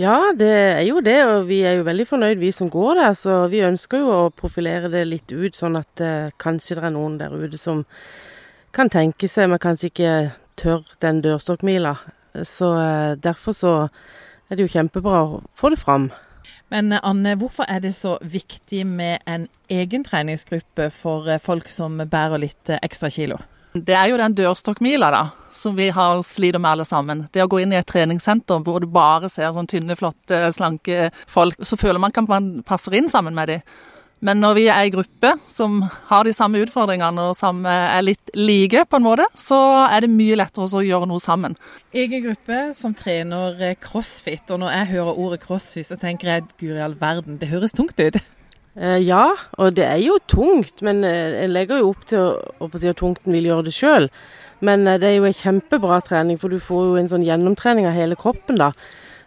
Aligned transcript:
Ja, 0.00 0.32
det 0.32 0.48
er 0.48 0.84
jo 0.86 1.02
det, 1.04 1.18
og 1.28 1.48
vi 1.50 1.60
er 1.68 1.76
jo 1.76 1.84
veldig 1.84 2.06
fornøyd 2.08 2.40
vi 2.40 2.48
som 2.54 2.70
går 2.72 2.96
der. 2.96 3.16
Så 3.18 3.34
vi 3.52 3.60
ønsker 3.66 4.00
jo 4.00 4.12
å 4.14 4.32
profilere 4.32 4.88
det 4.92 5.04
litt 5.08 5.32
ut, 5.32 5.52
sånn 5.56 5.76
at 5.80 6.00
eh, 6.00 6.32
kanskje 6.40 6.78
det 6.78 6.86
er 6.88 6.94
noen 6.94 7.18
der 7.20 7.34
ute 7.36 7.60
som 7.60 7.84
kan 8.72 8.88
tenke 8.88 9.28
seg, 9.28 9.50
men 9.52 9.60
kanskje 9.60 9.90
ikke 9.92 10.12
tør 10.56 10.84
den 11.04 11.20
dørstokkmila. 11.24 11.96
Så 12.48 12.72
eh, 12.80 13.14
derfor 13.20 13.56
så 13.56 13.72
er 14.48 14.56
det 14.56 14.64
jo 14.64 14.72
kjempebra 14.72 15.24
å 15.26 15.42
få 15.56 15.74
det 15.74 15.80
fram. 15.82 16.08
Men 16.72 16.94
Anne, 17.02 17.34
hvorfor 17.36 17.68
er 17.68 17.82
det 17.84 17.92
så 17.92 18.16
viktig 18.24 18.86
med 18.88 19.20
en 19.28 19.44
egen 19.68 20.04
treningsgruppe 20.08 20.88
for 20.96 21.28
eh, 21.28 21.40
folk 21.40 21.68
som 21.68 22.00
bærer 22.00 22.40
litt 22.40 22.72
eh, 22.72 22.80
ekstra 22.80 23.12
kilo? 23.12 23.42
Det 23.72 23.94
er 23.96 24.10
jo 24.10 24.18
den 24.20 24.34
dørstokkmila 24.36 25.08
da, 25.14 25.22
som 25.56 25.76
vi 25.78 25.86
har 25.96 26.18
sliter 26.28 26.60
med 26.60 26.74
alle 26.74 26.84
sammen. 26.84 27.24
Det 27.32 27.40
å 27.40 27.48
gå 27.48 27.62
inn 27.62 27.72
i 27.72 27.78
et 27.78 27.88
treningssenter 27.88 28.60
hvor 28.66 28.84
du 28.84 28.88
bare 28.92 29.30
ser 29.32 29.54
sånn 29.56 29.68
tynne, 29.70 29.96
flotte, 29.96 30.44
slanke 30.52 31.08
folk, 31.30 31.56
så 31.64 31.78
føler 31.80 32.02
man 32.02 32.12
at 32.12 32.28
man 32.28 32.50
passer 32.68 32.98
inn 32.98 33.08
sammen 33.08 33.36
med 33.38 33.48
dem. 33.48 33.64
Men 34.22 34.38
når 34.38 34.54
vi 34.54 34.66
er 34.70 34.86
i 34.86 34.92
gruppe 34.94 35.32
som 35.50 35.80
har 36.06 36.28
de 36.28 36.34
samme 36.36 36.60
utfordringene 36.62 37.24
og 37.32 37.34
samme, 37.34 37.66
er 37.72 38.04
litt 38.06 38.30
like, 38.38 38.84
på 38.86 39.00
en 39.00 39.06
måte, 39.08 39.26
så 39.34 39.58
er 39.88 40.04
det 40.04 40.12
mye 40.12 40.36
lettere 40.38 40.68
å 40.68 40.84
gjøre 40.84 41.08
noe 41.10 41.22
sammen. 41.22 41.56
Jeg 41.90 42.06
Egen 42.06 42.22
gruppe 42.28 42.60
som 42.78 42.94
trener 42.94 43.58
eh, 43.58 43.74
crossfit, 43.82 44.44
og 44.52 44.62
når 44.62 44.76
jeg 44.76 44.90
hører 44.92 45.24
ordet 45.24 45.40
crossfit, 45.42 45.88
så 45.88 45.98
tenker 45.98 46.30
jeg 46.30 46.46
guri 46.60 46.84
all 46.84 46.94
verden, 47.00 47.40
det 47.40 47.50
høres 47.50 47.74
tungt 47.74 47.98
ut. 47.98 48.20
Eh, 48.72 49.02
ja, 49.04 49.26
og 49.60 49.74
det 49.76 49.84
er 49.84 50.00
jo 50.00 50.16
tungt, 50.30 50.80
men 50.86 51.02
eh, 51.04 51.44
legger 51.50 51.82
jo 51.82 51.90
opp 51.92 52.06
til 52.08 52.38
å, 52.40 52.68
si 52.72 52.88
at 52.88 52.96
tungten 53.02 53.34
vil 53.36 53.50
gjøre 53.50 53.66
det 53.68 53.74
sjøl. 53.76 54.08
Men 54.64 54.86
eh, 54.88 54.98
det 55.00 55.10
er 55.10 55.18
jo 55.18 55.28
en 55.28 55.36
kjempebra 55.36 56.00
trening, 56.06 56.38
for 56.40 56.52
du 56.52 56.62
får 56.62 56.86
jo 56.88 57.00
en 57.00 57.10
sånn 57.10 57.26
gjennomtrening 57.26 57.88
av 57.88 57.98
hele 57.98 58.16
kroppen 58.16 58.60
da. 58.60 58.70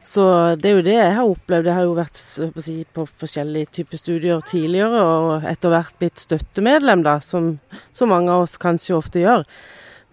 Så 0.05 0.23
det 0.61 0.69
er 0.69 0.75
jo 0.77 0.85
det 0.85 0.95
jeg 0.97 1.13
har 1.17 1.29
opplevd. 1.29 1.69
Jeg 1.69 1.77
har 1.77 1.85
jo 1.85 1.97
vært 1.97 2.19
på, 2.53 2.61
si, 2.61 2.75
på 2.93 3.05
forskjellige 3.21 3.71
typer 3.79 4.01
studier 4.01 4.41
tidligere, 4.45 5.01
og 5.01 5.47
etter 5.49 5.73
hvert 5.73 5.97
blitt 6.01 6.21
støttemedlem, 6.21 7.01
da, 7.05 7.17
som 7.25 7.55
så 7.93 8.09
mange 8.09 8.33
av 8.33 8.45
oss 8.45 8.57
kanskje 8.61 8.97
ofte 8.97 9.21
gjør. 9.21 9.45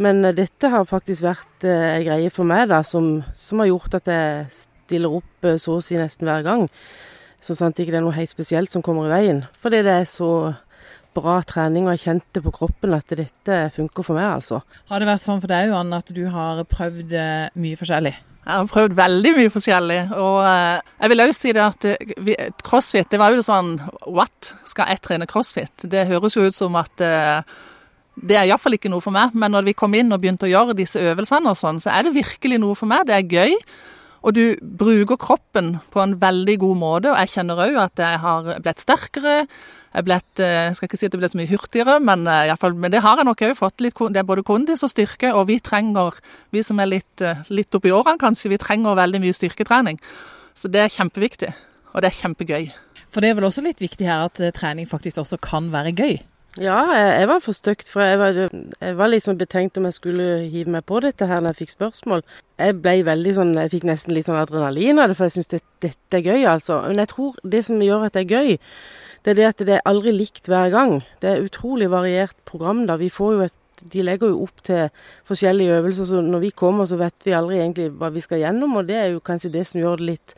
Men 0.02 0.24
dette 0.36 0.72
har 0.72 0.88
faktisk 0.88 1.24
vært 1.24 1.68
ei 1.68 2.02
eh, 2.02 2.04
greie 2.08 2.32
for 2.32 2.48
meg, 2.48 2.66
da, 2.72 2.82
som, 2.84 3.18
som 3.36 3.64
har 3.64 3.72
gjort 3.72 3.96
at 4.00 4.12
jeg 4.12 4.44
stiller 4.64 5.20
opp 5.20 5.50
så 5.60 5.78
å 5.78 5.84
si 5.84 5.96
nesten 6.00 6.28
hver 6.28 6.44
gang. 6.44 6.68
Så 7.42 7.56
sant 7.58 7.78
ikke 7.82 7.90
det 7.90 7.98
er 8.00 8.04
noe 8.04 8.14
helt 8.14 8.30
spesielt 8.30 8.70
som 8.70 8.84
kommer 8.86 9.08
i 9.08 9.14
veien. 9.16 9.44
Fordi 9.62 9.82
det 9.82 9.94
er 10.02 10.08
så 10.08 10.32
bra 11.16 11.38
trening, 11.46 11.86
og 11.86 11.96
jeg 11.96 12.04
kjente 12.06 12.42
på 12.44 12.52
kroppen 12.54 12.94
at 12.96 13.14
dette 13.18 13.58
funker 13.74 14.06
for 14.06 14.16
meg, 14.16 14.28
altså. 14.38 14.62
Har 14.88 15.02
det 15.02 15.08
vært 15.10 15.24
sånn 15.24 15.42
for 15.42 15.52
deg, 15.52 15.68
Johan, 15.68 15.92
at 15.96 16.12
du 16.14 16.22
har 16.32 16.62
prøvd 16.70 17.16
eh, 17.18 17.48
mye 17.60 17.80
forskjellig? 17.80 18.14
Jeg 18.42 18.58
har 18.58 18.70
prøvd 18.70 18.94
veldig 18.98 19.34
mye 19.36 19.52
forskjellig. 19.54 19.98
Og 20.18 20.38
eh, 20.48 20.94
jeg 21.02 21.12
vil 21.12 21.24
også 21.26 21.44
si 21.44 21.52
det 21.58 21.64
at 21.66 21.88
eh, 21.90 22.46
crossfit, 22.64 23.10
det 23.12 23.20
var 23.20 23.34
jo 23.34 23.44
sånn 23.44 23.74
What? 24.06 24.54
Skal 24.70 24.94
jeg 24.94 25.02
trene 25.04 25.28
crossfit? 25.30 25.84
Det 25.84 26.08
høres 26.08 26.38
jo 26.38 26.48
ut 26.48 26.56
som 26.56 26.78
at 26.80 27.04
det 28.22 28.36
er 28.36 28.44
iallfall 28.44 28.76
ikke 28.76 28.90
noe 28.92 29.04
for 29.04 29.14
meg. 29.14 29.36
Men 29.36 29.54
når 29.54 29.68
vi 29.70 29.76
kom 29.78 29.94
inn 29.96 30.12
og 30.12 30.20
begynte 30.22 30.48
å 30.48 30.52
gjøre 30.52 30.76
disse 30.78 31.00
øvelsene 31.00 31.52
og 31.52 31.58
sånn, 31.58 31.80
så 31.82 31.92
er 31.94 32.06
det 32.06 32.16
virkelig 32.16 32.60
noe 32.62 32.76
for 32.78 32.90
meg. 32.90 33.06
Det 33.08 33.18
er 33.18 33.28
gøy. 33.28 33.56
Og 34.22 34.34
du 34.36 34.42
bruker 34.62 35.18
kroppen 35.18 35.76
på 35.90 36.02
en 36.02 36.16
veldig 36.22 36.54
god 36.62 36.78
måte, 36.78 37.10
og 37.10 37.18
jeg 37.18 37.32
kjenner 37.34 37.62
òg 37.64 37.78
at 37.88 38.02
jeg 38.02 38.20
har 38.22 38.50
blitt 38.62 38.82
sterkere. 38.82 39.36
Jeg, 39.92 40.06
blitt, 40.06 40.40
eh, 40.40 40.68
jeg 40.68 40.76
skal 40.78 40.88
ikke 40.88 41.00
si 41.00 41.08
at 41.08 41.14
det 41.14 41.20
ble 41.20 41.30
så 41.32 41.40
mye 41.40 41.50
hurtigere, 41.50 41.98
men, 42.00 42.22
uh, 42.30 42.54
fall, 42.56 42.76
men 42.78 42.94
det 42.94 43.02
har 43.04 43.18
jeg 43.18 43.28
nok 43.28 43.42
òg 43.44 43.56
fått. 43.58 43.82
litt, 43.84 43.98
Det 43.98 44.22
er 44.22 44.28
både 44.28 44.46
kondis 44.46 44.84
og 44.86 44.92
styrke, 44.94 45.34
og 45.34 45.48
vi 45.50 45.58
trenger, 45.58 46.16
vi 46.50 46.62
som 46.62 46.80
er 46.80 46.86
litt, 46.86 47.20
uh, 47.20 47.42
litt 47.50 47.74
oppi 47.74 47.90
årene 47.90 48.22
kanskje, 48.22 48.54
vi 48.54 48.62
trenger 48.62 48.96
veldig 48.96 49.20
mye 49.20 49.36
styrketrening. 49.36 50.00
Så 50.54 50.70
det 50.70 50.80
er 50.80 50.88
kjempeviktig, 50.88 51.52
og 51.92 52.00
det 52.00 52.12
er 52.12 52.20
kjempegøy. 52.22 52.72
For 53.12 53.20
det 53.20 53.28
er 53.28 53.34
vel 53.36 53.50
også 53.50 53.66
litt 53.66 53.82
viktig 53.82 54.06
her 54.06 54.24
at 54.30 54.40
trening 54.56 54.88
faktisk 54.88 55.18
også 55.18 55.36
kan 55.42 55.68
være 55.74 55.92
gøy? 55.92 56.22
Ja, 56.60 56.82
jeg, 56.92 57.12
jeg 57.20 57.28
var 57.30 57.38
forstøkt, 57.40 57.88
for 57.88 58.04
jeg 58.04 58.18
var, 58.20 58.38
jeg 58.80 58.96
var 58.98 59.08
liksom 59.08 59.38
betenkt 59.40 59.78
om 59.80 59.86
jeg 59.88 59.96
skulle 59.96 60.26
hive 60.52 60.74
meg 60.74 60.84
på 60.84 60.98
dette 61.00 61.24
her 61.24 61.40
når 61.40 61.54
jeg 61.54 61.62
fikk 61.62 61.72
spørsmål. 61.72 62.24
Jeg 62.60 62.76
ble 62.84 62.98
veldig 63.08 63.32
sånn, 63.38 63.54
jeg 63.56 63.72
fikk 63.72 63.86
nesten 63.88 64.12
litt 64.12 64.28
sånn 64.28 64.36
adrenalin 64.36 65.00
av 65.00 65.08
det, 65.08 65.16
for 65.16 65.30
jeg 65.30 65.38
syns 65.38 65.48
det, 65.48 65.62
dette 65.80 66.18
er 66.18 66.26
gøy, 66.26 66.44
altså. 66.50 66.82
Men 66.84 67.00
jeg 67.00 67.12
tror 67.14 67.38
det 67.54 67.62
som 67.70 67.80
gjør 67.80 68.04
at 68.04 68.18
det 68.18 68.26
er 68.26 68.36
gøy, 68.36 68.60
det 69.24 69.32
er 69.32 69.38
det 69.38 69.48
at 69.48 69.64
det 69.64 69.78
er 69.78 69.88
aldri 69.88 70.12
likt 70.12 70.50
hver 70.52 70.68
gang. 70.74 70.98
Det 71.24 71.30
er 71.30 71.46
utrolig 71.46 71.88
variert 71.88 72.36
program, 72.44 72.84
da. 72.90 72.98
Vi 73.00 73.08
får 73.12 73.34
jo 73.38 73.48
et 73.48 73.58
de 73.82 74.02
legger 74.04 74.30
jo 74.30 74.44
opp 74.44 74.60
til 74.62 74.90
forskjellige 75.26 75.78
øvelser, 75.80 76.06
så 76.06 76.20
når 76.22 76.44
vi 76.44 76.50
kommer 76.54 76.86
så 76.86 76.98
vet 77.00 77.24
vi 77.26 77.34
aldri 77.34 77.58
egentlig 77.58 77.88
hva 77.98 78.12
vi 78.14 78.22
skal 78.22 78.38
gjennom, 78.38 78.76
og 78.78 78.86
det 78.86 78.98
er 79.00 79.08
jo 79.10 79.24
kanskje 79.24 79.50
det 79.56 79.64
som 79.66 79.80
gjør 79.80 79.98
det 79.98 80.10
litt 80.12 80.34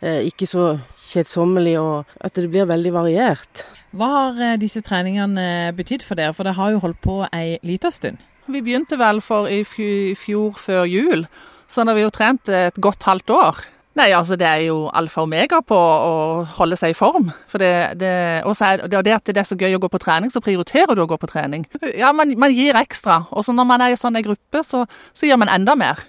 ikke 0.00 0.46
så 0.46 0.68
kjedsommelig, 1.08 1.78
og 1.80 2.18
at 2.24 2.36
det 2.36 2.48
blir 2.52 2.68
veldig 2.68 2.92
variert. 2.94 3.64
Hva 3.96 4.08
har 4.12 4.42
eh, 4.44 4.58
disse 4.60 4.82
treningene 4.84 5.44
eh, 5.68 5.70
betydd 5.76 6.04
for 6.04 6.18
dere, 6.18 6.34
for 6.36 6.44
dere 6.44 6.58
har 6.58 6.74
jo 6.74 6.82
holdt 6.84 7.00
på 7.04 7.22
ei 7.32 7.56
lita 7.66 7.92
stund? 7.94 8.20
Vi 8.48 8.60
begynte 8.64 8.98
vel 9.00 9.20
for 9.24 9.48
i 9.48 9.62
fjor 9.64 10.56
før 10.56 10.84
jul, 10.88 11.26
så 11.68 11.84
da 11.84 11.92
har 11.92 11.98
vi 11.98 12.06
jo 12.06 12.14
trent 12.14 12.48
et 12.52 12.78
godt 12.80 13.04
halvt 13.08 13.32
år. 13.34 13.66
Nei, 13.98 14.12
altså 14.14 14.36
det 14.38 14.46
er 14.46 14.60
jo 14.68 14.76
alfa 14.94 15.24
og 15.24 15.26
omega 15.26 15.58
på 15.66 15.76
å 15.76 16.12
holde 16.60 16.76
seg 16.78 16.92
i 16.92 16.96
form. 16.96 17.32
For 17.50 17.60
det, 17.60 17.98
det, 17.98 18.12
er, 18.44 18.84
det, 18.84 19.00
det 19.08 19.16
at 19.16 19.32
det 19.32 19.42
er 19.42 19.48
så 19.48 19.58
gøy 19.58 19.74
å 19.74 19.80
gå 19.82 19.90
på 19.90 20.00
trening, 20.00 20.30
så 20.30 20.42
prioriterer 20.44 20.94
du 20.94 21.02
å 21.02 21.08
gå 21.10 21.18
på 21.18 21.30
trening. 21.30 21.64
Ja, 21.98 22.12
man, 22.14 22.30
man 22.38 22.54
gir 22.54 22.78
ekstra. 22.78 23.24
Og 23.34 23.42
så 23.44 23.56
når 23.56 23.66
man 23.68 23.82
er 23.82 23.96
i 23.96 23.98
sånn 23.98 24.20
gruppe, 24.22 24.62
så, 24.62 24.84
så 25.10 25.28
gir 25.28 25.40
man 25.40 25.50
enda 25.50 25.74
mer. 25.78 26.04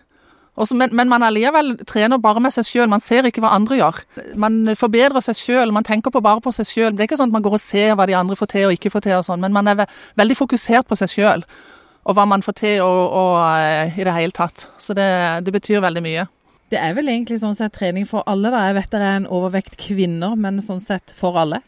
Også, 0.59 0.75
men, 0.75 0.91
men, 0.95 1.07
man 1.11 1.23
allikevel 1.23 1.75
trener 1.87 2.19
bare 2.21 2.41
med 2.43 2.51
seg 2.51 2.67
sjøl, 2.67 2.89
man 2.91 3.03
ser 3.03 3.27
ikke 3.27 3.43
hva 3.43 3.53
andre 3.55 3.77
gjør. 3.79 3.99
Man 4.39 4.61
forbedrer 4.79 5.23
seg 5.23 5.37
sjøl, 5.39 5.73
man 5.75 5.87
tenker 5.87 6.11
på 6.11 6.21
bare 6.23 6.43
på 6.43 6.51
seg 6.55 6.67
sjøl. 6.67 6.95
Det 6.95 7.05
er 7.05 7.09
ikke 7.09 7.19
sånn 7.21 7.31
at 7.31 7.37
man 7.37 7.45
går 7.45 7.55
og 7.55 7.63
ser 7.63 7.93
hva 7.95 8.07
de 8.09 8.17
andre 8.17 8.35
får 8.39 8.51
til 8.55 8.67
og 8.67 8.75
ikke 8.75 8.91
får 8.91 9.05
til, 9.05 9.15
og 9.21 9.27
sånn, 9.27 9.43
men 9.43 9.55
man 9.55 9.71
er 9.71 9.79
ve 9.79 9.87
veldig 10.19 10.35
fokusert 10.39 10.89
på 10.89 10.97
seg 10.99 11.13
sjøl. 11.13 11.45
Og 12.09 12.17
hva 12.17 12.25
man 12.27 12.43
får 12.43 12.57
til 12.59 12.83
og, 12.83 12.99
og, 13.21 13.37
uh, 13.39 13.95
i 13.95 14.07
det 14.07 14.17
hele 14.17 14.35
tatt. 14.35 14.67
Så 14.81 14.95
det, 14.97 15.07
det, 15.45 15.53
betyr 15.55 15.83
veldig 15.85 16.03
mye. 16.03 16.27
Det 16.73 16.79
er 16.81 16.93
vel 16.97 17.11
egentlig 17.11 17.39
sånn 17.41 17.57
sett 17.57 17.77
trening 17.77 18.07
for 18.09 18.27
alle, 18.29 18.51
da. 18.51 18.65
Jeg 18.67 18.79
vet 18.79 18.91
det 18.91 19.01
er 19.01 19.17
en 19.21 19.31
overvekt 19.39 19.79
kvinner, 19.79 20.35
men 20.35 20.59
sånn 20.65 20.81
sett 20.83 21.13
for 21.17 21.39
alle? 21.39 21.61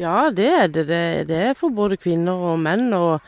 Ja, 0.00 0.28
det 0.34 0.50
er 0.50 0.68
det. 0.68 0.86
Det, 0.90 1.02
det 1.30 1.42
er 1.50 1.58
for 1.58 1.74
både 1.74 1.98
kvinner 2.00 2.50
og 2.52 2.60
menn. 2.62 2.90
og 2.92 3.22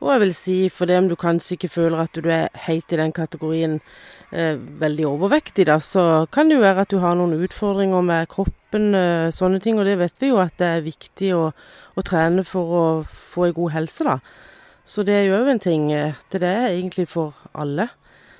og 0.00 0.12
jeg 0.14 0.20
vil 0.22 0.34
si 0.36 0.56
for 0.72 0.88
det 0.88 0.96
om 0.96 1.08
du 1.10 1.16
kanskje 1.20 1.58
ikke 1.58 1.72
føler 1.74 2.00
at 2.00 2.16
du 2.16 2.28
er 2.32 2.48
helt 2.66 2.92
i 2.92 2.98
den 3.00 3.12
kategorien 3.12 3.76
eh, 4.32 4.56
veldig 4.56 5.06
overvektig, 5.10 5.66
da, 5.68 5.76
så 5.76 6.24
kan 6.32 6.48
det 6.48 6.56
jo 6.56 6.64
være 6.64 6.86
at 6.86 6.92
du 6.92 6.98
har 7.02 7.18
noen 7.18 7.36
utfordringer 7.36 8.04
med 8.08 8.30
kroppen, 8.32 8.94
eh, 8.96 9.28
sånne 9.34 9.60
ting. 9.60 9.76
Og 9.76 9.84
det 9.84 9.98
vet 10.00 10.16
vi 10.22 10.32
jo 10.32 10.40
at 10.40 10.56
det 10.60 10.70
er 10.70 10.86
viktig 10.88 11.34
å, 11.36 11.50
å 11.52 12.06
trene 12.06 12.46
for 12.48 12.76
å 12.80 12.84
få 13.04 13.50
en 13.50 13.56
god 13.60 13.76
helse, 13.76 14.08
da. 14.08 14.18
Så 14.88 15.04
det 15.06 15.18
er 15.18 15.28
jo 15.28 15.36
òg 15.42 15.52
en 15.52 15.62
ting. 15.62 15.90
til 16.32 16.40
det 16.40 16.48
er 16.48 16.72
egentlig 16.72 17.06
for 17.08 17.36
alle. 17.52 17.90